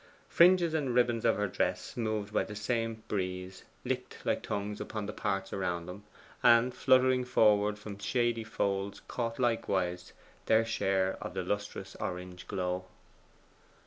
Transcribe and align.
Fringes 0.27 0.73
and 0.73 0.95
ribbons 0.95 1.25
of 1.25 1.35
her 1.37 1.47
dress, 1.47 1.95
moved 1.95 2.33
by 2.33 2.43
the 2.43 2.55
same 2.55 3.03
breeze, 3.07 3.65
licked 3.85 4.17
like 4.25 4.41
tongues 4.41 4.81
upon 4.81 5.05
the 5.05 5.13
parts 5.13 5.53
around 5.53 5.85
them, 5.85 6.05
and 6.41 6.73
fluttering 6.73 7.23
forward 7.23 7.77
from 7.77 7.99
shady 7.99 8.43
folds 8.43 9.01
caught 9.07 9.37
likewise 9.37 10.11
their 10.47 10.65
share 10.65 11.19
of 11.23 11.35
the 11.35 11.43
lustrous 11.43 11.95
orange 11.97 12.47
glow. 12.47 12.85